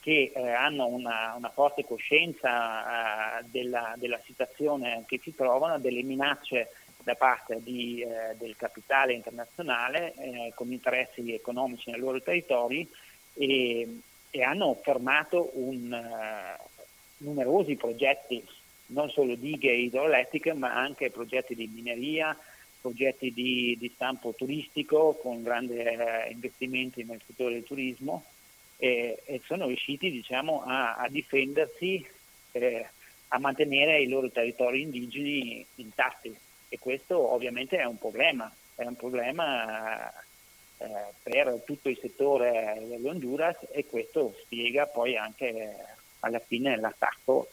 [0.00, 6.04] che eh, hanno una, una, forte coscienza eh, della, della, situazione che si trovano, delle
[6.04, 6.70] minacce
[7.02, 12.90] da parte di, eh, del capitale internazionale eh, con interessi economici nei loro territori
[13.34, 13.98] e,
[14.30, 16.68] e hanno fermato un, uh,
[17.18, 18.42] numerosi progetti,
[18.90, 22.36] non solo dighe idroelettriche, ma anche progetti di mineria,
[22.80, 28.24] progetti di, di stampo turistico con grandi eh, investimenti nel settore del turismo
[28.76, 32.04] e, e sono riusciti diciamo, a, a difendersi,
[32.52, 32.86] eh,
[33.28, 36.36] a mantenere i loro territori indigeni intatti.
[36.68, 40.08] E questo ovviamente è un problema, è un problema
[40.78, 40.86] eh,
[41.22, 45.74] per tutto il settore dell'Honduras e questo spiega poi anche
[46.20, 47.50] alla fine l'attacco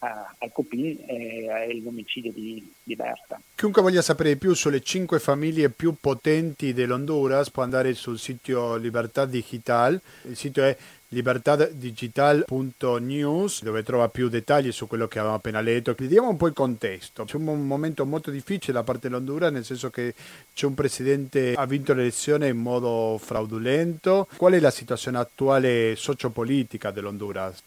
[0.00, 0.08] eh,
[0.38, 3.40] al Copin e l'omicidio di, di Berta.
[3.54, 8.76] Chiunque voglia sapere di più sulle cinque famiglie più potenti dell'Honduras può andare sul sito
[8.76, 10.74] Libertà Digital, il sito è
[11.12, 15.92] libertadigital.news dove trova più dettagli su quello che avevamo appena letto.
[15.96, 17.24] Vi diamo un po' il contesto.
[17.24, 20.14] C'è un momento molto difficile da parte dell'Honduras nel senso che
[20.54, 24.28] c'è un presidente che ha vinto l'elezione in modo fraudolento.
[24.36, 27.60] Qual è la situazione attuale sociopolitica dell'Honduras?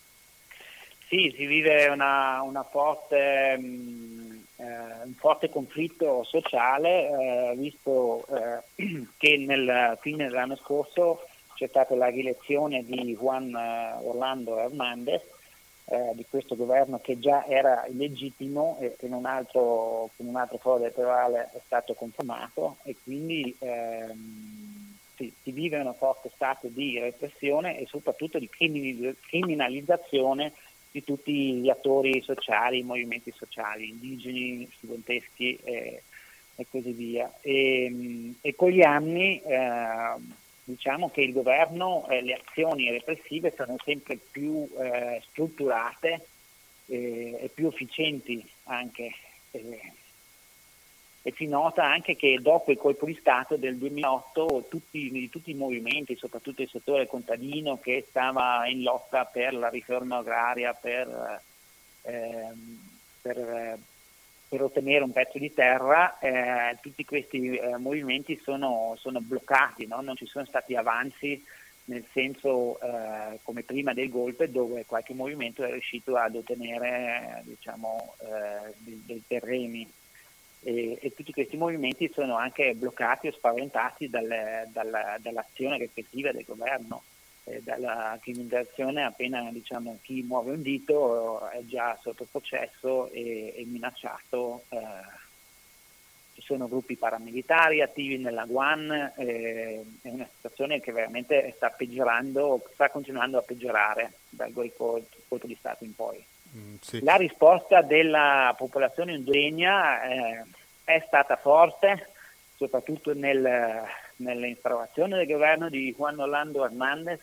[1.13, 8.25] Sì, si vive una, una forte, mh, mm, eh, un forte conflitto sociale, eh, visto
[8.35, 8.63] eh,
[9.15, 15.21] che nel fine dell'anno scorso c'è stata la rielezione di Juan eh, Orlando Hernandez,
[15.85, 20.57] eh, di questo governo che già era illegittimo e che un altro, con un altro
[20.57, 26.97] foro elettorale è stato confermato e quindi ehm, si, si, vive una forte stato di
[26.97, 30.53] repressione e soprattutto di criminalizzazione
[30.93, 36.03] di tutti gli attori sociali, i movimenti sociali, indigeni, studenteschi e,
[36.55, 37.33] e così via.
[37.41, 40.13] E, e, con gli anni eh,
[40.63, 46.27] diciamo che il governo, eh, le azioni repressive sono sempre più eh, strutturate
[46.85, 49.11] e più efficienti anche.
[51.25, 55.55] E si nota anche che dopo il colpo di Stato del 2008 tutti, tutti, i
[55.55, 61.41] movimenti, soprattutto il settore contadino che stava in lotta per la riforma agraria, per,
[62.01, 62.51] eh,
[63.21, 63.77] per,
[64.49, 70.01] per ottenere un pezzo di terra, eh, tutti questi eh, movimenti sono, sono bloccati, no?
[70.01, 71.41] non ci sono stati avanzi
[71.85, 78.15] nel senso eh, come prima del golpe dove qualche movimento è riuscito ad ottenere diciamo,
[78.19, 79.89] eh, dei, dei terreni
[80.63, 86.45] e, e, tutti questi movimenti sono anche bloccati o spaventati dalle, dalla, dall'azione repressiva del
[86.45, 87.03] governo,
[87.43, 93.65] eh, dalla criminalizzazione appena diciamo, chi muove un dito è già sotto processo e, e
[93.65, 94.63] minacciato.
[94.69, 95.21] Eh,
[96.33, 102.63] ci sono gruppi paramilitari attivi nella Guan, eh, è una situazione che veramente sta peggiorando,
[102.73, 104.99] sta continuando a peggiorare dal colpo
[105.43, 106.25] di Stato in poi.
[106.55, 107.03] Mm, sì.
[107.03, 110.43] La risposta della popolazione indegna eh,
[110.83, 112.09] è stata forte,
[112.55, 113.83] soprattutto nel,
[114.17, 117.19] nell'instaurazione del governo di Juan Orlando Hernández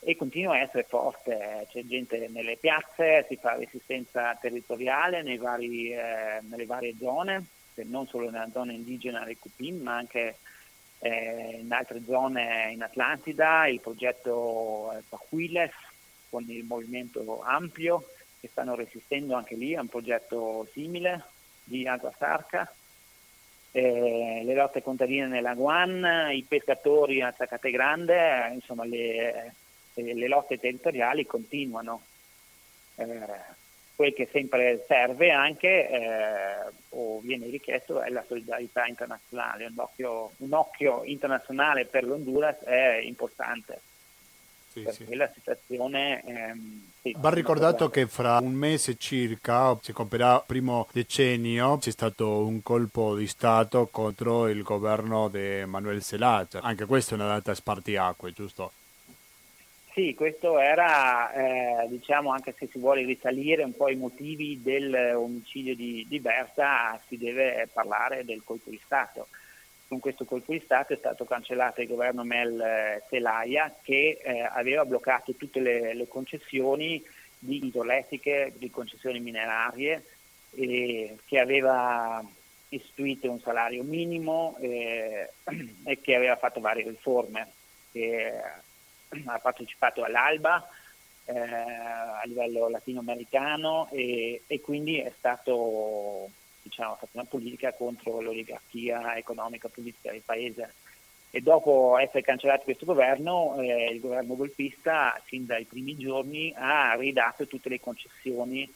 [0.00, 6.40] e continua a essere forte, c'è gente nelle piazze, si fa resistenza territoriale vari, eh,
[6.48, 7.44] nelle varie zone,
[7.84, 10.36] non solo nella zona indigena del Cupin, ma anche
[11.00, 15.70] eh, in altre zone in Atlantida, il progetto eh, Pahuiles
[16.28, 18.04] con il movimento ampio
[18.40, 21.24] che stanno resistendo anche lì, è un progetto simile
[21.62, 22.72] di Agua Sarca,
[23.72, 29.52] eh, le lotte contadine nella Guan, i pescatori a Zacate Grande, eh, insomma le,
[29.94, 32.02] eh, le, lotte territoriali continuano.
[32.96, 33.58] Eh,
[33.94, 40.32] quel che sempre serve anche eh, o viene richiesto è la solidarietà internazionale, un occhio,
[40.38, 43.82] un occhio internazionale per l'Honduras è importante
[44.70, 45.14] sì, sì.
[45.14, 50.86] la situazione ehm, sì, va ricordato che fra un mese circa si compirà il primo
[50.92, 57.12] decennio c'è stato un colpo di stato contro il governo di Manuel Zelaya anche questa
[57.12, 58.72] è una data spartiacque giusto?
[59.92, 65.74] Sì, questo era, eh, diciamo, anche se si vuole risalire un po' i motivi dell'omicidio
[65.74, 69.26] di, di Berta, si deve parlare del colpo di Stato
[69.90, 74.84] con questo colpo di Stato è stato cancellato il governo Mel Zelaya che eh, aveva
[74.84, 77.04] bloccato tutte le, le concessioni
[77.36, 80.04] di idroelettriche, di concessioni minerarie,
[80.54, 82.24] e che aveva
[82.68, 85.32] istituito un salario minimo eh,
[85.84, 87.50] e che aveva fatto varie riforme.
[87.90, 88.32] Che,
[89.26, 90.68] ha partecipato all'ALBA
[91.24, 96.30] eh, a livello latinoamericano e, e quindi è stato
[96.62, 100.74] diciamo, fatto una politica contro l'oligarchia economica e politica del paese.
[101.32, 106.94] E dopo essere cancellato questo governo, eh, il governo golpista, sin dai primi giorni, ha
[106.94, 108.68] ridato tutte le concessioni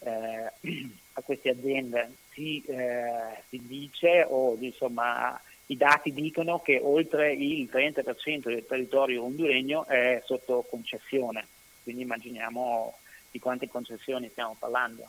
[0.00, 0.52] eh,
[1.14, 7.68] a queste aziende si, eh, si dice o insomma i dati dicono che oltre il
[7.72, 11.46] 30% del territorio honduregno è sotto concessione,
[11.82, 12.98] quindi immaginiamo
[13.30, 15.08] di quante concessioni stiamo parlando.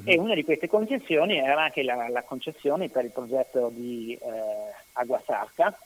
[0.00, 0.08] Mm-hmm.
[0.08, 4.72] E una di queste concessioni era anche la, la concessione per il progetto di eh,
[4.92, 5.78] Aguasarca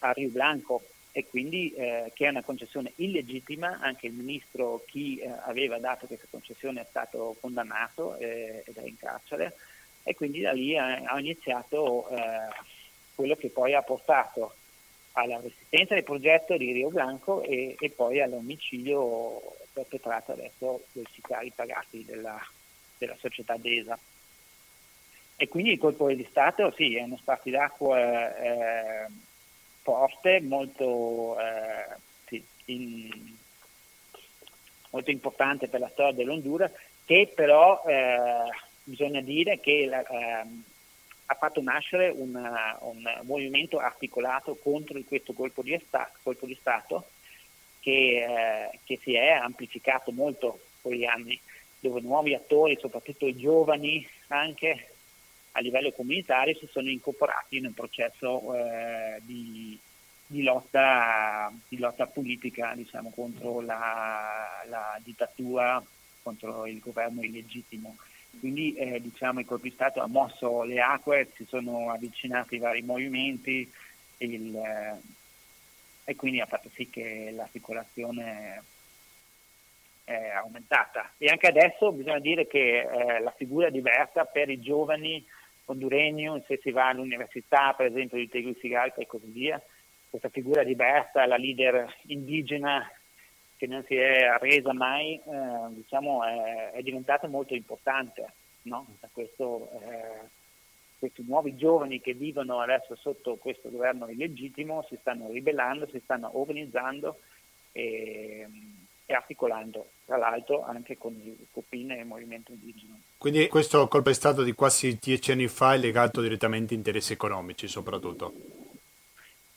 [0.00, 0.82] a Rio Blanco
[1.12, 6.06] e quindi eh, che è una concessione illegittima, anche il ministro chi eh, aveva dato
[6.06, 9.54] questa concessione è stato condannato eh, ed è in carcere
[10.02, 12.48] e quindi da lì ha, ha iniziato eh,
[13.14, 14.54] quello che poi ha portato
[15.12, 19.40] alla resistenza del progetto di Rio Blanco e, e poi all'omicidio
[19.72, 22.38] perpetrato adesso dai sicari pagati della,
[22.98, 23.98] della società DESA.
[25.36, 29.06] E quindi il colpo di Stato sì, è uno spartiacque eh,
[29.82, 33.34] forte, molto, eh, sì, in,
[34.90, 36.70] molto, importante per la storia dell'Honduras,
[37.04, 38.50] che però eh,
[38.82, 40.64] bisogna dire che la, ehm,
[41.26, 47.08] ha fatto nascere una, un movimento articolato contro questo colpo di, esta, colpo di Stato
[47.80, 51.38] che, eh, che, si è amplificato molto con gli anni,
[51.80, 54.94] dove nuovi attori, soprattutto i giovani, anche
[55.52, 59.78] a livello comunitario, si sono incorporati in un processo eh, di,
[60.26, 65.82] di, lotta, di, lotta, politica diciamo, contro la, la dittatura,
[66.22, 67.96] contro il governo illegittimo.
[68.38, 72.58] Quindi eh, diciamo, il colpo di Stato ha mosso le acque, si sono avvicinati i
[72.58, 73.70] vari movimenti
[74.18, 74.96] il, eh,
[76.04, 77.48] e quindi ha fatto sì che la
[80.06, 81.10] è aumentata.
[81.18, 85.24] E anche adesso bisogna dire che eh, la figura è diversa per i giovani
[85.64, 89.60] honduregni, se si va all'università per esempio di Tegucigalpa e così via,
[90.08, 92.88] questa figura diversa, la leader indigena
[93.56, 95.20] che non si è arresa mai, eh,
[95.70, 98.32] diciamo, è, è, diventata molto importante.
[98.62, 98.86] No?
[99.12, 100.28] Questo, eh,
[101.00, 106.30] questi nuovi giovani che vivono adesso sotto questo governo illegittimo si stanno ribellando, si stanno
[106.38, 107.18] organizzando
[107.72, 108.48] e,
[109.06, 113.00] e articolando, tra l'altro anche con il COPIN e il movimento indigeno.
[113.18, 117.12] Quindi questo colpo è stato di quasi dieci anni fa è legato direttamente a interessi
[117.12, 118.32] economici soprattutto?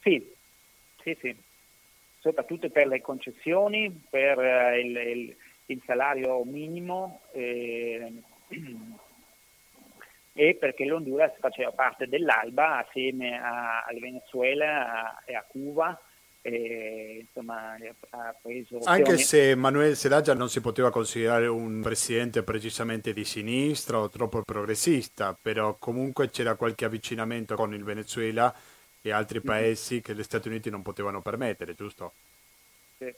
[0.02, 0.34] Sì,
[1.02, 1.36] sì, sì
[2.20, 5.36] soprattutto per le concessioni, per eh, il, il,
[5.68, 8.22] il, salario minimo eh,
[10.34, 16.00] e perché l'Honduras faceva parte dell'ALBA assieme al Venezuela e a Cuba.
[16.42, 17.76] E, insomma,
[18.12, 24.00] ha preso Anche se Manuel Zelaya non si poteva considerare un presidente precisamente di sinistra
[24.00, 28.54] o troppo progressista, però comunque c'era qualche avvicinamento con il Venezuela
[29.02, 30.04] e altri paesi mm-hmm.
[30.04, 32.14] che gli Stati Uniti non potevano permettere, giusto?
[32.98, 33.14] Sì,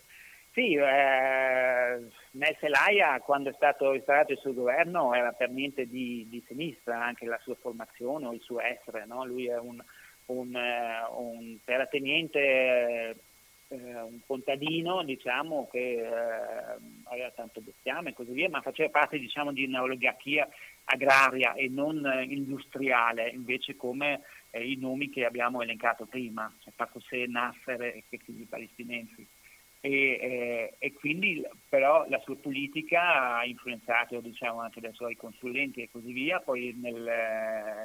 [0.51, 1.99] sì eh,
[2.31, 7.25] Messelaia quando è stato instaurato il suo governo era per niente di, di sinistra, anche
[7.25, 9.25] la sua formazione o il suo essere, no?
[9.25, 9.79] lui è un,
[10.31, 13.15] un, eh, un terrateniente
[13.71, 16.07] eh, un contadino diciamo, che eh,
[17.03, 20.47] aveva tanto bestiame e così via, ma faceva parte diciamo, di un'oligarchia
[20.85, 26.73] agraria e non eh, industriale, invece come eh, i nomi che abbiamo elencato prima, cioè
[26.75, 29.25] Pacosè, Nasser e i palestinensi.
[29.83, 35.81] E, eh, e, quindi però la sua politica ha influenzato diciamo, anche dai suoi consulenti
[35.81, 37.01] e così via, poi nel,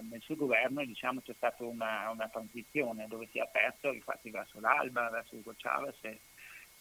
[0.03, 4.61] nel suo governo diciamo, c'è stata una, una, transizione dove si è aperto infatti verso
[4.61, 6.21] l'Alba, verso Hugo Chavez e,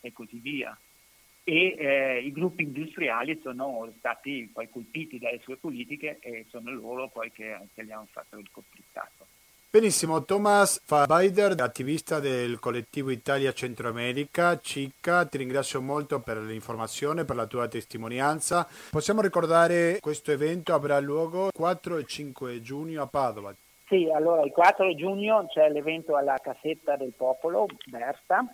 [0.02, 0.78] e così via.
[1.46, 7.08] E eh, i gruppi industriali sono stati poi colpiti dalle sue politiche e sono loro
[7.08, 9.28] poi che, che gli hanno fatto il conflittato.
[9.76, 17.36] Benissimo, Thomas Fabider, attivista del collettivo Italia Centroamerica, CICA, ti ringrazio molto per l'informazione, per
[17.36, 18.66] la tua testimonianza.
[18.90, 23.54] Possiamo ricordare questo evento avrà luogo il 4 e 5 giugno a Padova.
[23.88, 28.46] Sì, allora il 4 giugno c'è l'evento alla Cassetta del Popolo, Berta,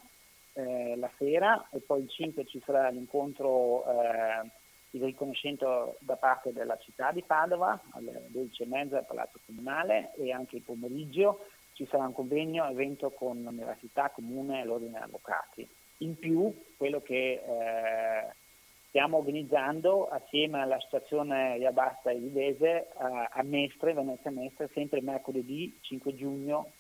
[0.54, 4.50] eh, la sera, e poi il 5 ci sarà l'incontro eh,
[4.92, 10.58] il riconoscimento da parte della città di Padova alle 12.30 al Palazzo Comunale e anche
[10.58, 15.68] il pomeriggio ci sarà un convegno, evento con l'Università Comune e l'Ordine degli Avvocati.
[15.98, 18.34] In più, quello che eh,
[18.90, 26.14] stiamo organizzando assieme all'associazione Iabasta e Videse a, a Mestre, Venezia Mestre, sempre mercoledì 5
[26.16, 26.72] giugno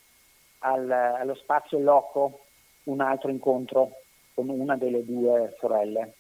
[0.59, 2.45] al, allo spazio Loco,
[2.83, 4.01] un altro incontro
[4.33, 6.13] con una delle due sorelle.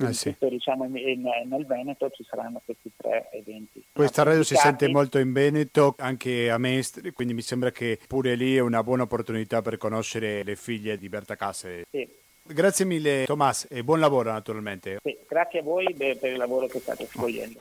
[0.00, 0.30] Eh sì.
[0.30, 3.84] tutto, diciamo, in, in, nel Veneto ci saranno questi tre eventi.
[3.92, 8.36] Questa radio si sente molto in Veneto, anche a Mestre, quindi mi sembra che pure
[8.36, 11.84] lì è una buona opportunità per conoscere le figlie di Berta Casse.
[11.90, 12.08] Sì.
[12.50, 14.98] Grazie mille Tomas e buon lavoro naturalmente.
[15.02, 17.58] Sì, grazie a voi per il lavoro che state svolgendo.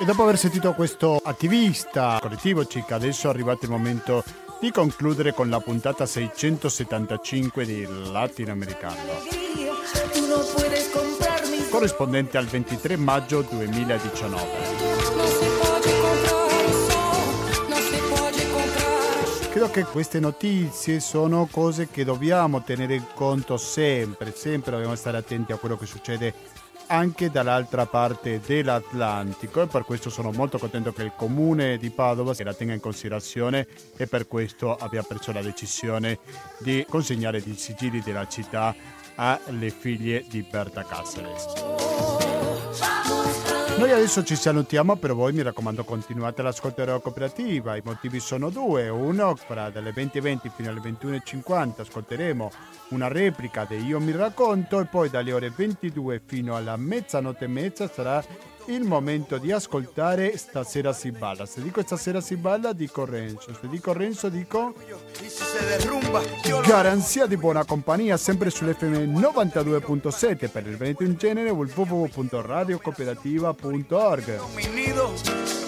[0.00, 4.22] E dopo aver sentito questo attivista collettivo CIC, adesso è arrivato il momento
[4.60, 8.96] di concludere con la puntata 675 di Latinoamericano,
[11.70, 14.76] corrispondente al 23 maggio 2019.
[19.50, 25.16] Credo che queste notizie sono cose che dobbiamo tenere in conto sempre, sempre dobbiamo stare
[25.16, 26.34] attenti a quello che succede
[26.88, 32.34] anche dall'altra parte dell'Atlantico e per questo sono molto contento che il comune di Padova
[32.38, 33.66] la tenga in considerazione
[33.96, 36.18] e per questo abbia preso la decisione
[36.58, 38.74] di consegnare i sigilli della città
[39.14, 42.27] alle figlie di Berta Cáceres.
[43.78, 47.76] Noi adesso ci salutiamo, però voi mi raccomando continuate all'ascolto della cooperativa.
[47.76, 48.88] I motivi sono due.
[48.88, 52.50] Uno, fra dalle 20.20 fino alle 21.50 ascolteremo
[52.88, 57.48] una replica di Io mi racconto e poi dalle ore 22 fino alla mezzanotte e
[57.48, 58.20] mezza sarà
[58.68, 61.46] il momento di ascoltare Stasera si balla.
[61.46, 63.52] Se dico stasera si balla, dico Renzo.
[63.54, 64.74] Se dico Renzo, dico
[66.64, 74.40] garanzia di buona compagnia, sempre sull'FM 92.7 per il Veneto in genere www.radiocooperativa.org.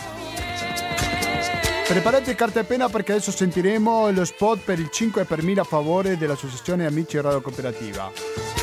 [1.87, 5.65] Preparate carta e penna perché adesso sentiremo lo spot per il 5 per 1000 a
[5.65, 8.58] favore dell'Associazione Amici Radio Cooperativa.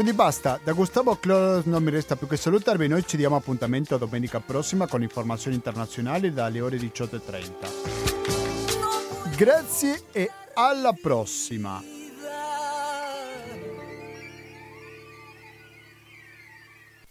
[0.00, 3.98] Quindi basta, da Gustavo Clos non mi resta più che salutarvi, noi ci diamo appuntamento
[3.98, 9.36] domenica prossima con informazioni internazionali dalle ore 18.30.
[9.36, 11.99] Grazie e alla prossima!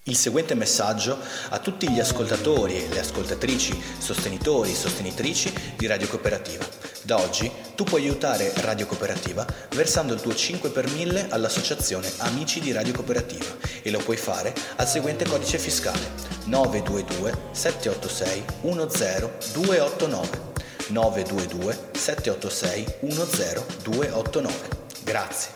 [0.03, 1.19] Il seguente messaggio
[1.49, 6.65] a tutti gli ascoltatori e le ascoltatrici, sostenitori e sostenitrici di Radio Cooperativa.
[7.03, 9.45] Da oggi tu puoi aiutare Radio Cooperativa
[9.75, 13.45] versando il tuo 5 per 1000 all'associazione Amici di Radio Cooperativa
[13.81, 16.11] e lo puoi fare al seguente codice fiscale
[16.45, 20.47] 922 786 10289
[20.87, 24.53] 922 786 10289.
[25.03, 25.51] Grazie.